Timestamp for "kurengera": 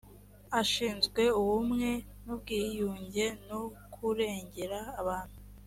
3.93-4.79